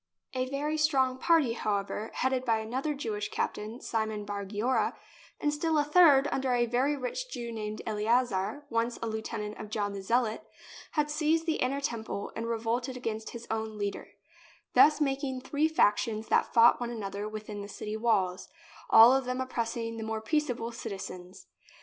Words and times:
A 0.33 0.49
very 0.49 0.77
strong 0.77 1.19
party, 1.19 1.53
however, 1.53 2.07
was 2.07 2.07
[in] 2.07 2.07
THE 2.07 2.07
BOOK 2.07 2.09
OF 2.09 2.15
FAMOUS 2.15 2.15
SIEGES 2.15 2.21
headed 2.23 2.45
by 2.45 2.57
another 2.87 2.93
Jewish 2.99 3.29
captain, 3.29 3.81
Simon 3.81 4.25
bar 4.25 4.45
Giora, 4.45 4.93
and 5.39 5.53
still 5.53 5.77
a 5.77 5.83
third, 5.83 6.27
under 6.31 6.55
a 6.55 6.65
very 6.65 6.97
rich 6.97 7.29
Jew 7.29 7.51
named 7.51 7.83
Eleazar, 7.85 8.65
once 8.71 8.97
a 9.03 9.07
lieutenant 9.07 9.59
of 9.59 9.69
John 9.69 9.93
the 9.93 10.01
Zea 10.01 10.15
lot, 10.15 10.43
had 10.93 11.11
seized 11.11 11.45
the 11.45 11.57
inner 11.57 11.79
temple 11.79 12.31
and 12.35 12.47
revolted 12.47 12.97
against 12.97 13.29
his 13.29 13.45
own 13.51 13.77
leader; 13.77 14.07
thus 14.73 14.99
making 15.01 15.39
three 15.41 15.67
factions 15.67 16.29
that 16.29 16.51
fought 16.51 16.79
one 16.79 16.89
another 16.89 17.29
within 17.29 17.61
the 17.61 17.67
city 17.69 17.95
walls, 17.95 18.49
all 18.89 19.15
of 19.15 19.25
them 19.25 19.39
oppressing 19.39 19.97
the 19.97 20.03
more 20.03 20.19
peaceable 20.23 20.71
citizens. 20.71 21.45